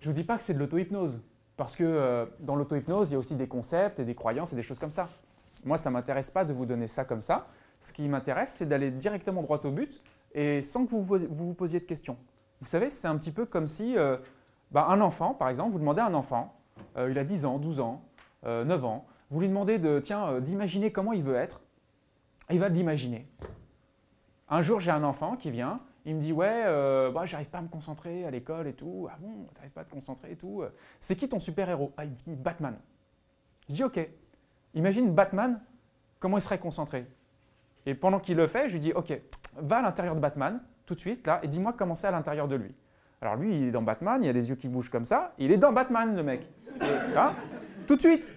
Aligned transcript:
Je 0.00 0.08
ne 0.08 0.12
vous 0.12 0.16
dis 0.16 0.24
pas 0.24 0.38
que 0.38 0.42
c'est 0.42 0.54
de 0.54 0.58
l'auto-hypnose, 0.58 1.22
parce 1.58 1.76
que 1.76 1.84
euh, 1.84 2.24
dans 2.40 2.56
l'auto-hypnose, 2.56 3.10
il 3.10 3.12
y 3.12 3.16
a 3.16 3.18
aussi 3.18 3.34
des 3.34 3.48
concepts 3.48 4.00
et 4.00 4.04
des 4.04 4.14
croyances 4.14 4.52
et 4.52 4.56
des 4.56 4.62
choses 4.62 4.78
comme 4.78 4.90
ça. 4.90 5.10
Moi, 5.64 5.76
ça 5.76 5.90
m'intéresse 5.90 6.30
pas 6.30 6.46
de 6.46 6.54
vous 6.54 6.64
donner 6.64 6.86
ça 6.86 7.04
comme 7.04 7.20
ça. 7.20 7.48
Ce 7.82 7.92
qui 7.92 8.08
m'intéresse, 8.08 8.54
c'est 8.54 8.66
d'aller 8.66 8.90
directement 8.90 9.42
droit 9.42 9.60
au 9.64 9.70
but 9.70 10.00
et 10.34 10.62
sans 10.62 10.86
que 10.86 10.90
vous 10.90 11.02
vous, 11.02 11.54
posiez 11.54 11.80
de 11.80 11.84
questions. 11.84 12.16
Vous 12.60 12.66
savez, 12.66 12.88
c'est 12.88 13.08
un 13.08 13.16
petit 13.18 13.30
peu 13.30 13.44
comme 13.44 13.66
si 13.66 13.96
euh, 13.98 14.16
bah, 14.70 14.86
un 14.88 15.02
enfant, 15.02 15.34
par 15.34 15.50
exemple, 15.50 15.72
vous 15.72 15.78
demandez 15.78 16.00
à 16.00 16.06
un 16.06 16.14
enfant, 16.14 16.54
euh, 16.96 17.10
il 17.10 17.18
a 17.18 17.24
10 17.24 17.44
ans, 17.44 17.58
12 17.58 17.80
ans, 17.80 18.02
9 18.44 18.84
ans, 18.86 19.06
vous 19.30 19.40
lui 19.40 19.48
demandez 19.48 19.78
de, 19.78 20.00
tiens, 20.02 20.40
d'imaginer 20.40 20.92
comment 20.92 21.12
il 21.12 21.22
veut 21.22 21.34
être, 21.34 21.60
il 22.48 22.58
va 22.58 22.70
l'imaginer. 22.70 23.26
Un 24.48 24.62
jour, 24.62 24.80
j'ai 24.80 24.90
un 24.92 25.04
enfant 25.04 25.36
qui 25.36 25.50
vient, 25.50 25.80
il 26.04 26.16
me 26.16 26.20
dit 26.20 26.32
Ouais, 26.32 26.64
euh, 26.66 27.10
bah, 27.10 27.26
j'arrive 27.26 27.50
pas 27.50 27.58
à 27.58 27.62
me 27.62 27.68
concentrer 27.68 28.24
à 28.24 28.30
l'école 28.30 28.66
et 28.66 28.72
tout. 28.72 29.08
Ah 29.10 29.16
bon, 29.20 29.46
t'arrives 29.54 29.72
pas 29.72 29.82
à 29.82 29.84
te 29.84 29.90
concentrer 29.90 30.32
et 30.32 30.36
tout. 30.36 30.62
C'est 30.98 31.16
qui 31.16 31.28
ton 31.28 31.40
super-héros? 31.40 31.92
Ah, 31.96 32.04
il 32.04 32.10
me 32.10 32.16
dit 32.36 32.36
Batman. 32.36 32.76
Je 33.68 33.74
dis 33.74 33.84
Ok, 33.84 34.00
imagine 34.74 35.12
Batman, 35.12 35.60
comment 36.18 36.38
il 36.38 36.42
serait 36.42 36.58
concentré? 36.58 37.06
Et 37.86 37.94
pendant 37.94 38.20
qu'il 38.20 38.36
le 38.36 38.46
fait, 38.46 38.68
je 38.68 38.74
lui 38.74 38.80
dis 38.80 38.92
Ok, 38.92 39.18
va 39.56 39.78
à 39.78 39.82
l'intérieur 39.82 40.14
de 40.14 40.20
Batman, 40.20 40.60
tout 40.86 40.94
de 40.94 41.00
suite, 41.00 41.26
là, 41.26 41.40
et 41.42 41.48
dis-moi 41.48 41.72
comment 41.72 41.94
c'est 41.94 42.08
à 42.08 42.10
l'intérieur 42.10 42.48
de 42.48 42.56
lui. 42.56 42.74
Alors 43.22 43.36
lui, 43.36 43.54
il 43.54 43.68
est 43.68 43.70
dans 43.70 43.82
Batman, 43.82 44.22
il 44.22 44.28
a 44.28 44.32
les 44.32 44.48
yeux 44.48 44.56
qui 44.56 44.68
bougent 44.68 44.88
comme 44.88 45.04
ça, 45.04 45.34
il 45.38 45.52
est 45.52 45.58
dans 45.58 45.72
Batman, 45.72 46.16
le 46.16 46.22
mec. 46.22 46.48
Hein 47.16 47.32
tout 47.86 47.96
de 47.96 48.00
suite. 48.00 48.32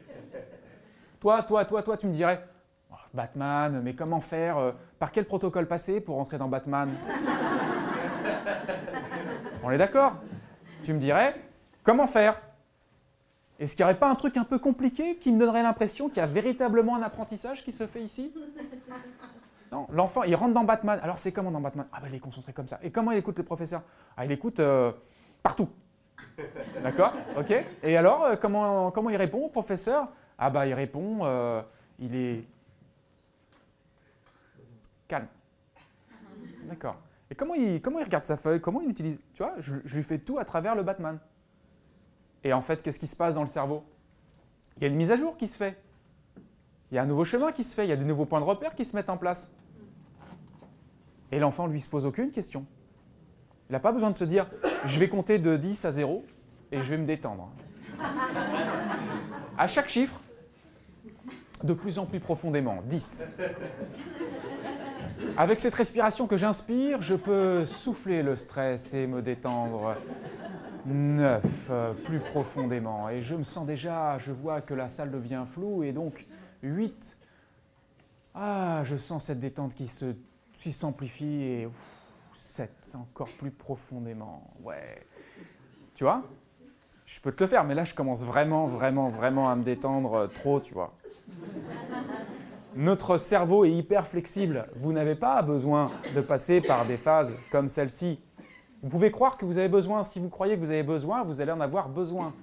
Toi, 1.19 1.43
toi, 1.43 1.63
toi, 1.63 1.83
toi, 1.83 1.95
tu 1.95 2.07
me 2.07 2.11
dirais 2.11 2.43
oh, 2.91 2.95
Batman, 3.13 3.81
mais 3.83 3.93
comment 3.93 4.19
faire 4.19 4.57
euh, 4.57 4.71
Par 4.99 5.11
quel 5.11 5.25
protocole 5.25 5.67
passer 5.67 6.01
pour 6.01 6.19
entrer 6.19 6.37
dans 6.37 6.47
Batman? 6.47 6.89
On 9.63 9.71
est 9.71 9.77
d'accord? 9.77 10.13
Tu 10.83 10.93
me 10.93 10.99
dirais, 10.99 11.39
comment 11.83 12.07
faire? 12.07 12.39
Est-ce 13.59 13.75
qu'il 13.75 13.85
n'y 13.85 13.91
aurait 13.91 13.99
pas 13.99 14.09
un 14.09 14.15
truc 14.15 14.35
un 14.37 14.43
peu 14.43 14.59
compliqué 14.59 15.15
qui 15.15 15.31
me 15.31 15.39
donnerait 15.39 15.63
l'impression 15.63 16.09
qu'il 16.09 16.17
y 16.17 16.21
a 16.21 16.25
véritablement 16.25 16.95
un 16.95 17.01
apprentissage 17.03 17.63
qui 17.63 17.71
se 17.71 17.87
fait 17.87 18.01
ici? 18.01 18.33
Non, 19.71 19.87
l'enfant, 19.91 20.23
il 20.23 20.35
rentre 20.35 20.53
dans 20.53 20.63
Batman. 20.63 20.99
Alors 21.01 21.17
c'est 21.17 21.31
comment 21.31 21.51
dans 21.51 21.61
Batman? 21.61 21.85
Ah 21.93 21.99
ben 22.01 22.07
il 22.09 22.15
est 22.15 22.19
concentré 22.19 22.51
comme 22.51 22.67
ça. 22.67 22.79
Et 22.83 22.91
comment 22.91 23.11
il 23.11 23.17
écoute 23.17 23.37
le 23.37 23.43
professeur 23.43 23.81
Ah 24.17 24.25
il 24.25 24.31
écoute 24.31 24.59
euh, 24.59 24.91
partout. 25.41 25.69
D'accord? 26.81 27.13
Ok? 27.37 27.53
Et 27.83 27.95
alors, 27.95 28.23
euh, 28.23 28.35
comment, 28.35 28.91
comment 28.91 29.09
il 29.09 29.15
répond 29.15 29.45
au 29.45 29.49
professeur? 29.49 30.09
Ah 30.37 30.49
bah 30.49 30.67
il 30.67 30.73
répond, 30.73 31.19
euh, 31.21 31.61
il 31.99 32.15
est 32.15 32.43
calme. 35.07 35.27
D'accord. 36.63 36.97
Et 37.33 37.35
comment 37.35 37.55
il, 37.55 37.81
comment 37.81 37.97
il 37.97 38.03
regarde 38.03 38.25
sa 38.25 38.37
feuille? 38.37 38.61
Comment 38.61 38.79
il 38.81 38.91
utilise 38.91 39.19
Tu 39.33 39.41
vois, 39.41 39.55
je, 39.57 39.73
lui 39.73 40.03
fais 40.03 40.19
tout 40.19 40.37
à 40.37 40.45
travers 40.45 40.75
le 40.75 40.83
Batman. 40.83 41.17
Et 42.43 42.53
en 42.53 42.61
fait, 42.61 42.83
qu'est-ce 42.83 42.99
qui 42.99 43.07
se 43.07 43.15
passe 43.15 43.33
dans 43.33 43.41
le 43.41 43.47
cerveau? 43.47 43.83
Il 44.77 44.83
y 44.83 44.85
a 44.85 44.89
une 44.89 44.95
mise 44.95 45.09
à 45.09 45.15
jour 45.15 45.35
qui 45.35 45.47
se 45.47 45.57
fait. 45.57 45.75
Il 46.91 46.95
y 46.95 46.99
a 46.99 47.01
un 47.01 47.07
nouveau 47.07 47.25
chemin 47.25 47.51
qui 47.51 47.63
se 47.63 47.73
fait. 47.73 47.87
Il 47.87 47.89
y 47.89 47.91
a 47.91 47.95
des 47.95 48.05
nouveaux 48.05 48.25
points 48.25 48.39
de 48.39 48.45
repère 48.45 48.75
qui 48.75 48.85
se 48.85 48.95
mettent 48.95 49.09
en 49.09 49.17
place. 49.17 49.51
Et 51.31 51.39
l'enfant, 51.39 51.65
lui, 51.65 51.79
se 51.79 51.89
pose 51.89 52.05
aucune 52.05 52.29
question. 52.29 52.67
Il 53.67 53.71
n'a 53.71 53.79
pas 53.79 53.91
besoin 53.91 54.11
de 54.11 54.15
se 54.15 54.25
dire 54.25 54.47
je 54.85 54.99
vais 54.99 55.09
compter 55.09 55.39
de 55.39 55.57
10 55.57 55.85
à 55.85 55.91
0 55.91 56.23
et 56.71 56.83
je 56.83 56.83
vais 56.83 56.97
me 56.99 57.07
détendre. 57.07 57.49
À 59.57 59.65
chaque 59.65 59.89
chiffre, 59.89 60.21
de 61.63 61.73
plus 61.73 61.97
en 61.97 62.05
plus 62.05 62.19
profondément, 62.19 62.83
10. 62.85 63.27
Avec 65.37 65.59
cette 65.59 65.75
respiration 65.75 66.27
que 66.27 66.37
j'inspire, 66.37 67.01
je 67.01 67.15
peux 67.15 67.65
souffler 67.65 68.23
le 68.23 68.35
stress 68.35 68.93
et 68.93 69.07
me 69.07 69.21
détendre. 69.21 69.95
Neuf, 70.85 71.71
plus 72.05 72.19
profondément. 72.19 73.09
Et 73.09 73.21
je 73.21 73.35
me 73.35 73.43
sens 73.43 73.65
déjà, 73.65 74.17
je 74.19 74.31
vois 74.31 74.61
que 74.61 74.73
la 74.73 74.89
salle 74.89 75.11
devient 75.11 75.43
floue. 75.45 75.83
Et 75.83 75.91
donc, 75.91 76.25
8. 76.61 77.17
Ah, 78.35 78.81
je 78.83 78.97
sens 78.97 79.25
cette 79.25 79.39
détente 79.39 79.75
qui 79.75 79.87
se 79.87 80.13
s'amplifie. 80.71 81.41
Et 81.41 81.69
7, 82.37 82.69
encore 82.95 83.29
plus 83.39 83.51
profondément. 83.51 84.53
Ouais. 84.61 84.99
Tu 85.95 86.03
vois? 86.03 86.23
Je 87.05 87.19
peux 87.19 87.31
te 87.31 87.43
le 87.43 87.47
faire, 87.47 87.63
mais 87.63 87.75
là, 87.75 87.83
je 87.83 87.93
commence 87.93 88.23
vraiment, 88.23 88.67
vraiment, 88.67 89.09
vraiment 89.09 89.49
à 89.49 89.55
me 89.55 89.63
détendre 89.63 90.29
trop, 90.29 90.59
tu 90.59 90.73
vois. 90.73 90.93
Notre 92.75 93.17
cerveau 93.17 93.65
est 93.65 93.71
hyper 93.71 94.07
flexible. 94.07 94.67
Vous 94.75 94.93
n'avez 94.93 95.15
pas 95.15 95.41
besoin 95.41 95.91
de 96.15 96.21
passer 96.21 96.59
par 96.59 96.85
des 96.85 96.97
phases 96.97 97.35
comme 97.51 97.67
celle-ci. 97.67 98.19
Vous 98.81 98.89
pouvez 98.89 99.11
croire 99.11 99.37
que 99.37 99.45
vous 99.45 99.57
avez 99.57 99.69
besoin. 99.69 100.03
Si 100.03 100.19
vous 100.19 100.29
croyez 100.29 100.55
que 100.55 100.59
vous 100.59 100.71
avez 100.71 100.83
besoin, 100.83 101.23
vous 101.23 101.39
allez 101.39 101.51
en 101.51 101.61
avoir 101.61 101.89
besoin. 101.89 102.33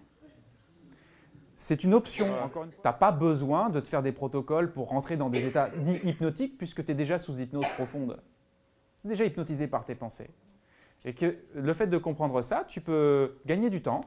C'est 1.57 1.85
une 1.85 1.95
option. 1.95 2.27
Tu 2.55 2.59
n'as 2.85 2.93
pas 2.93 3.13
besoin 3.13 3.71
de 3.71 3.81
te 3.81 3.89
faire 3.89 4.03
des 4.03 4.13
protocoles 4.13 4.73
pour 4.73 4.89
rentrer 4.89 5.17
dans 5.17 5.29
des 5.29 5.45
états 5.45 5.69
dits 5.69 6.01
hypnotiques 6.05 6.57
puisque 6.57 6.85
tu 6.85 6.93
es 6.93 6.95
déjà 6.95 7.19
sous 7.19 7.39
hypnose 7.41 7.69
profonde. 7.75 8.23
Tu 9.03 9.09
es 9.09 9.11
déjà 9.11 9.25
hypnotisé 9.25 9.67
par 9.67 9.85
tes 9.85 9.95
pensées. 9.95 10.31
Et 11.05 11.13
que 11.13 11.37
le 11.55 11.75
fait 11.75 11.89
de 11.89 11.99
comprendre 11.99 12.41
ça, 12.41 12.65
tu 12.69 12.81
peux 12.81 13.39
gagner 13.47 13.69
du 13.69 13.83
temps. 13.83 14.03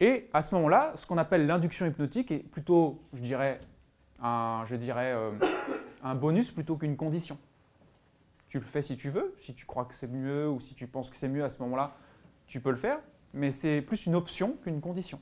Et 0.00 0.28
à 0.32 0.42
ce 0.42 0.54
moment-là, 0.54 0.92
ce 0.94 1.06
qu'on 1.06 1.18
appelle 1.18 1.46
l'induction 1.46 1.86
hypnotique 1.86 2.30
est 2.30 2.38
plutôt, 2.38 3.00
je 3.14 3.20
dirais, 3.20 3.60
un, 4.22 4.64
je 4.66 4.76
dirais, 4.76 5.12
euh, 5.12 5.32
un 6.02 6.14
bonus 6.14 6.50
plutôt 6.50 6.76
qu'une 6.76 6.96
condition. 6.96 7.38
Tu 8.48 8.58
le 8.58 8.64
fais 8.64 8.82
si 8.82 8.96
tu 8.96 9.10
veux, 9.10 9.34
si 9.38 9.54
tu 9.54 9.66
crois 9.66 9.84
que 9.84 9.94
c'est 9.94 10.06
mieux 10.06 10.48
ou 10.48 10.60
si 10.60 10.74
tu 10.74 10.86
penses 10.86 11.10
que 11.10 11.16
c'est 11.16 11.28
mieux 11.28 11.44
à 11.44 11.48
ce 11.48 11.60
moment-là, 11.62 11.92
tu 12.46 12.60
peux 12.60 12.70
le 12.70 12.76
faire, 12.76 12.98
mais 13.34 13.50
c'est 13.50 13.82
plus 13.82 14.06
une 14.06 14.14
option 14.14 14.56
qu'une 14.62 14.80
condition. 14.80 15.20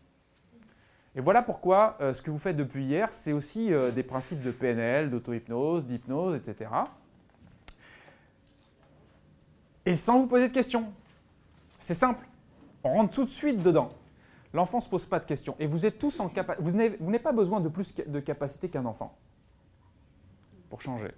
Et 1.16 1.20
voilà 1.20 1.42
pourquoi 1.42 1.96
euh, 2.00 2.12
ce 2.12 2.22
que 2.22 2.30
vous 2.30 2.38
faites 2.38 2.56
depuis 2.56 2.84
hier, 2.84 3.08
c'est 3.12 3.32
aussi 3.32 3.72
euh, 3.72 3.90
des 3.90 4.02
principes 4.02 4.42
de 4.42 4.50
PNL, 4.50 5.10
d'auto-hypnose, 5.10 5.84
d'hypnose, 5.84 6.36
etc. 6.36 6.70
Et 9.86 9.94
sans 9.94 10.20
vous 10.20 10.26
poser 10.26 10.48
de 10.48 10.52
questions. 10.52 10.92
C'est 11.78 11.94
simple. 11.94 12.26
On 12.82 12.94
rentre 12.94 13.14
tout 13.14 13.24
de 13.24 13.30
suite 13.30 13.62
dedans. 13.62 13.90
L'enfant 14.54 14.78
ne 14.78 14.82
se 14.82 14.88
pose 14.88 15.04
pas 15.04 15.18
de 15.18 15.26
questions. 15.26 15.56
Et 15.58 15.66
vous 15.66 15.84
êtes 15.84 15.98
tous 15.98 16.20
en. 16.20 16.30
Vous 16.60 16.72
n'avez 16.72 17.18
pas 17.18 17.32
besoin 17.32 17.60
de 17.60 17.68
plus 17.68 17.94
de 17.94 18.20
capacité 18.20 18.68
qu'un 18.68 18.86
enfant 18.86 19.18
pour 20.70 20.80
changer. 20.80 21.10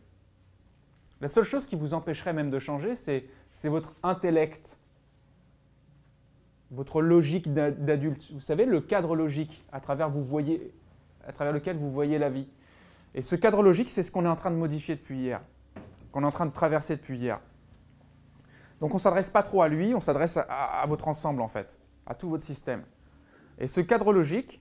La 1.20 1.28
seule 1.28 1.44
chose 1.44 1.66
qui 1.66 1.76
vous 1.76 1.94
empêcherait 1.94 2.32
même 2.32 2.50
de 2.50 2.58
changer, 2.58 2.96
c'est 2.96 3.28
votre 3.68 3.94
intellect, 4.02 4.78
votre 6.70 7.02
logique 7.02 7.52
d'adulte. 7.52 8.32
Vous 8.32 8.40
savez, 8.40 8.64
le 8.64 8.80
cadre 8.80 9.14
logique 9.14 9.64
à 9.70 9.80
travers, 9.80 10.08
vous 10.08 10.24
voyez, 10.24 10.74
à 11.26 11.32
travers 11.32 11.52
lequel 11.52 11.76
vous 11.76 11.90
voyez 11.90 12.18
la 12.18 12.30
vie. 12.30 12.48
Et 13.14 13.20
ce 13.22 13.36
cadre 13.36 13.62
logique, 13.62 13.90
c'est 13.90 14.02
ce 14.02 14.10
qu'on 14.10 14.24
est 14.24 14.28
en 14.28 14.36
train 14.36 14.50
de 14.50 14.56
modifier 14.56 14.96
depuis 14.96 15.18
hier, 15.18 15.42
qu'on 16.10 16.22
est 16.22 16.26
en 16.26 16.32
train 16.32 16.46
de 16.46 16.52
traverser 16.52 16.96
depuis 16.96 17.18
hier. 17.18 17.40
Donc 18.80 18.92
on 18.92 18.96
ne 18.96 19.00
s'adresse 19.00 19.30
pas 19.30 19.42
trop 19.42 19.60
à 19.62 19.68
lui, 19.68 19.94
on 19.94 20.00
s'adresse 20.00 20.38
à 20.48 20.84
votre 20.86 21.08
ensemble 21.08 21.42
en 21.42 21.48
fait, 21.48 21.78
à 22.06 22.14
tout 22.14 22.28
votre 22.28 22.44
système. 22.44 22.82
Et 23.58 23.66
ce 23.66 23.80
cadre 23.80 24.12
logique, 24.12 24.60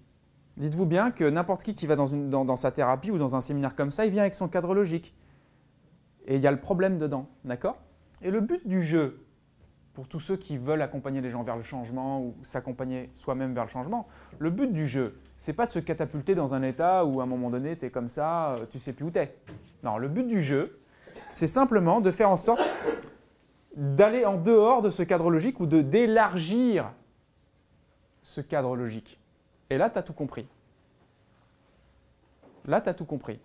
dites-vous 0.57 0.85
bien 0.85 1.11
que 1.11 1.23
n'importe 1.23 1.63
qui 1.63 1.75
qui 1.75 1.88
va 1.88 1.95
dans, 1.95 2.56
sa 2.56 2.72
thérapie 2.72 3.11
ou 3.11 3.17
dans 3.17 3.35
un 3.35 3.41
séminaire 3.41 3.75
comme 3.75 3.91
ça, 3.91 4.06
il 4.06 4.11
vient 4.11 4.22
avec 4.22 4.33
son 4.33 4.47
cadre 4.47 4.73
logique. 4.73 5.13
Et 6.28 6.35
il 6.35 6.41
y 6.41 6.47
a 6.47 6.51
le 6.51 6.59
problème 6.59 6.97
dedans, 6.97 7.28
d'accord? 7.44 7.78
Et 8.22 8.31
le 8.31 8.41
but 8.41 8.67
du 8.67 8.81
jeu, 8.81 9.25
pour 9.94 10.07
tous 10.07 10.19
ceux 10.19 10.38
qui 10.38 10.57
veulent 10.57 10.81
accompagner 10.81 11.22
les 11.22 11.29
gens 11.29 11.44
vers 11.44 11.55
le 11.55 11.63
changement 11.63 12.22
ou 12.22 12.35
s'accompagner 12.41 13.11
soi-même 13.13 13.53
vers 13.53 13.66
le 13.66 13.69
changement, 13.69 14.07
le 14.39 14.50
but 14.50 14.72
du 14.72 14.88
jeu, 14.88 15.19
c'est 15.38 15.53
pas 15.53 15.66
de 15.66 15.72
se 15.72 15.79
catapulter 15.79 16.34
dans 16.34 16.53
un 16.53 16.63
état 16.63 17.05
où 17.05 17.19
à 17.19 17.23
un 17.23 17.28
moment 17.28 17.50
donné, 17.50 17.78
tu 17.78 17.85
es 17.85 17.89
comme 17.89 18.07
ça, 18.07 18.53
euh, 18.53 18.66
tu 18.70 18.79
sais 18.79 18.93
plus 18.93 19.05
où 19.05 19.11
tu 19.11 19.20
es. 19.20 19.35
Non, 19.84 19.97
le 19.97 20.08
but 20.08 20.28
du 20.28 20.41
jeu, 20.41 20.79
c'est 21.29 21.47
simplement 21.47 22.02
de 22.02 22.11
faire 22.11 22.29
en 22.29 22.37
sorte 22.37 22.61
d'aller 23.75 24.25
en 24.25 24.37
dehors 24.37 24.81
de 24.81 24.90
ce 24.90 25.03
cadre 25.03 25.29
logique 25.29 25.59
ou 25.59 25.66
d'élargir 25.66 26.91
ce 28.25 28.41
cadre 28.41 28.75
logique. 28.75 29.19
Et 29.69 29.77
là, 29.77 29.89
tu 29.91 29.99
as 29.99 30.03
tout 30.03 30.13
compris. 30.13 30.47
Là, 32.66 32.81
tu 32.81 32.89
as 32.89 32.95
tout 32.95 33.05
compris. 33.05 33.39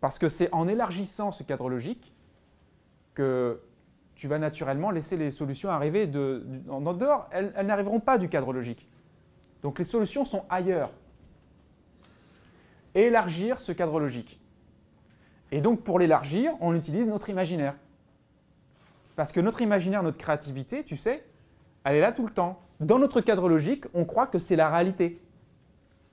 Parce 0.00 0.18
que 0.18 0.30
c'est 0.30 0.52
en 0.52 0.66
élargissant 0.66 1.30
ce 1.30 1.42
cadre 1.42 1.68
logique 1.68 2.14
que 3.12 3.60
tu 4.14 4.28
vas 4.28 4.38
naturellement 4.38 4.90
laisser 4.90 5.18
les 5.18 5.30
solutions 5.30 5.68
arriver 5.68 6.10
en 6.70 6.80
dehors. 6.94 7.28
Elles 7.30 7.52
n'arriveront 7.66 8.00
pas 8.00 8.16
du 8.16 8.30
cadre 8.30 8.54
logique. 8.54 8.88
Donc 9.62 9.78
les 9.78 9.84
solutions 9.84 10.24
sont 10.24 10.46
ailleurs. 10.48 10.90
Élargir 12.94 13.60
ce 13.60 13.72
cadre 13.72 14.00
logique. 14.00 14.40
Et 15.52 15.60
donc 15.60 15.82
pour 15.82 15.98
l'élargir, 15.98 16.54
on 16.60 16.74
utilise 16.74 17.08
notre 17.08 17.28
imaginaire. 17.28 17.74
Parce 19.16 19.32
que 19.32 19.40
notre 19.40 19.60
imaginaire, 19.60 20.02
notre 20.02 20.18
créativité, 20.18 20.82
tu 20.82 20.96
sais, 20.96 21.26
elle 21.84 21.96
est 21.96 22.00
là 22.00 22.12
tout 22.12 22.24
le 22.24 22.32
temps 22.32 22.62
dans 22.80 22.98
notre 22.98 23.20
cadre 23.20 23.48
logique, 23.48 23.84
on 23.94 24.04
croit 24.04 24.26
que 24.26 24.38
c'est 24.38 24.56
la 24.56 24.68
réalité. 24.68 25.20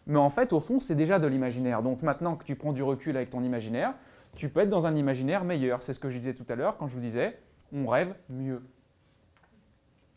Mais 0.05 0.19
en 0.19 0.29
fait, 0.29 0.53
au 0.53 0.59
fond, 0.59 0.79
c'est 0.79 0.95
déjà 0.95 1.19
de 1.19 1.27
l'imaginaire. 1.27 1.81
Donc 1.81 2.01
maintenant 2.01 2.35
que 2.35 2.43
tu 2.43 2.55
prends 2.55 2.73
du 2.73 2.83
recul 2.83 3.15
avec 3.15 3.29
ton 3.29 3.43
imaginaire, 3.43 3.93
tu 4.35 4.49
peux 4.49 4.61
être 4.61 4.69
dans 4.69 4.85
un 4.85 4.95
imaginaire 4.95 5.43
meilleur. 5.43 5.81
C'est 5.81 5.93
ce 5.93 5.99
que 5.99 6.09
je 6.09 6.17
disais 6.17 6.33
tout 6.33 6.45
à 6.49 6.55
l'heure 6.55 6.77
quand 6.77 6.87
je 6.87 6.95
vous 6.95 7.01
disais, 7.01 7.39
on 7.73 7.87
rêve 7.87 8.15
mieux. 8.29 8.61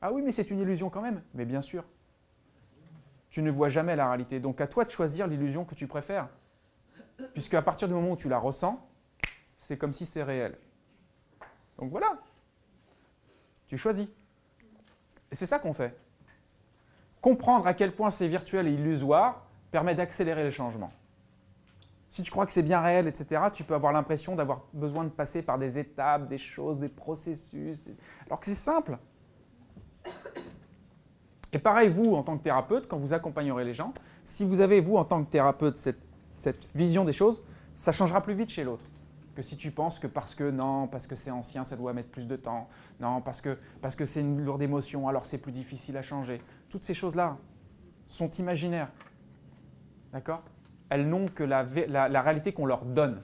Ah 0.00 0.12
oui, 0.12 0.22
mais 0.22 0.32
c'est 0.32 0.50
une 0.50 0.60
illusion 0.60 0.90
quand 0.90 1.02
même. 1.02 1.22
Mais 1.34 1.44
bien 1.44 1.60
sûr. 1.60 1.84
tu 3.30 3.42
ne 3.42 3.50
vois 3.50 3.68
jamais 3.68 3.96
la 3.96 4.08
réalité. 4.08 4.40
Donc 4.40 4.60
à 4.60 4.66
toi 4.66 4.84
de 4.84 4.90
choisir 4.90 5.26
l'illusion 5.26 5.64
que 5.64 5.74
tu 5.74 5.86
préfères. 5.86 6.28
Puisque 7.32 7.54
à 7.54 7.62
partir 7.62 7.88
du 7.88 7.94
moment 7.94 8.12
où 8.12 8.16
tu 8.16 8.28
la 8.28 8.38
ressens, 8.38 8.88
c'est 9.58 9.76
comme 9.76 9.92
si 9.92 10.06
c'est 10.06 10.22
réel. 10.22 10.56
Donc 11.78 11.90
voilà. 11.90 12.18
Tu 13.66 13.76
choisis. 13.76 14.08
Et 15.30 15.34
c'est 15.34 15.46
ça 15.46 15.58
qu'on 15.58 15.72
fait. 15.72 15.96
Comprendre 17.26 17.66
à 17.66 17.74
quel 17.74 17.92
point 17.92 18.12
c'est 18.12 18.28
virtuel 18.28 18.68
et 18.68 18.70
illusoire 18.70 19.42
permet 19.72 19.96
d'accélérer 19.96 20.44
les 20.44 20.52
changements. 20.52 20.92
Si 22.08 22.22
tu 22.22 22.30
crois 22.30 22.46
que 22.46 22.52
c'est 22.52 22.62
bien 22.62 22.80
réel, 22.80 23.08
etc., 23.08 23.42
tu 23.52 23.64
peux 23.64 23.74
avoir 23.74 23.92
l'impression 23.92 24.36
d'avoir 24.36 24.60
besoin 24.72 25.02
de 25.02 25.08
passer 25.08 25.42
par 25.42 25.58
des 25.58 25.76
étapes, 25.76 26.28
des 26.28 26.38
choses, 26.38 26.78
des 26.78 26.88
processus, 26.88 27.88
alors 28.26 28.38
que 28.38 28.46
c'est 28.46 28.54
simple. 28.54 28.96
Et 31.52 31.58
pareil, 31.58 31.88
vous, 31.88 32.14
en 32.14 32.22
tant 32.22 32.38
que 32.38 32.44
thérapeute, 32.44 32.86
quand 32.86 32.96
vous 32.96 33.12
accompagnerez 33.12 33.64
les 33.64 33.74
gens, 33.74 33.92
si 34.22 34.44
vous 34.44 34.60
avez, 34.60 34.80
vous, 34.80 34.96
en 34.96 35.04
tant 35.04 35.24
que 35.24 35.28
thérapeute, 35.28 35.76
cette, 35.76 35.98
vision 36.76 37.04
des 37.04 37.12
choses, 37.12 37.42
ça 37.74 37.90
changera 37.90 38.22
plus 38.22 38.34
vite 38.34 38.50
chez 38.50 38.62
l'autre 38.62 38.84
que 39.34 39.42
si 39.42 39.56
tu 39.56 39.70
penses 39.70 39.98
que 39.98 40.06
parce 40.06 40.34
que 40.34 40.50
non, 40.50 40.86
parce 40.86 41.06
que 41.06 41.14
c'est 41.14 41.30
ancien, 41.30 41.62
ça 41.62 41.76
doit 41.76 41.92
mettre 41.92 42.08
plus 42.08 42.26
de 42.26 42.36
temps, 42.36 42.68
non, 43.00 43.20
parce 43.20 43.42
que 43.42 43.58
parce 43.82 43.94
que 43.94 44.06
c'est 44.06 44.20
une 44.20 44.42
lourde 44.42 44.62
émotion, 44.62 45.08
alors 45.08 45.26
c'est 45.26 45.36
plus 45.36 45.52
difficile 45.52 45.96
à 45.98 46.02
changer. 46.02 46.40
Toutes 46.68 46.82
ces 46.82 46.94
choses-là 46.94 47.38
sont 48.06 48.30
imaginaires. 48.30 48.90
D'accord? 50.12 50.42
Elles 50.88 51.08
n'ont 51.08 51.26
que 51.26 51.42
la, 51.44 51.64
la 51.86 52.22
réalité 52.22 52.52
qu'on 52.52 52.66
leur 52.66 52.84
donne. 52.84 53.20